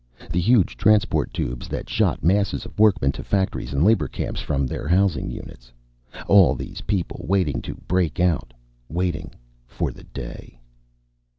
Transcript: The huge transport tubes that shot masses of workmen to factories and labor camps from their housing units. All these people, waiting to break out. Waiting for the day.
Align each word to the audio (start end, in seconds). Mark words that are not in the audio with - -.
The 0.31 0.39
huge 0.41 0.77
transport 0.77 1.31
tubes 1.31 1.67
that 1.67 1.87
shot 1.87 2.23
masses 2.23 2.65
of 2.65 2.79
workmen 2.79 3.11
to 3.11 3.23
factories 3.23 3.71
and 3.71 3.85
labor 3.85 4.07
camps 4.07 4.41
from 4.41 4.65
their 4.65 4.87
housing 4.87 5.29
units. 5.29 5.71
All 6.25 6.55
these 6.55 6.81
people, 6.81 7.23
waiting 7.27 7.61
to 7.61 7.75
break 7.87 8.19
out. 8.19 8.51
Waiting 8.89 9.35
for 9.67 9.91
the 9.91 10.05
day. 10.05 10.59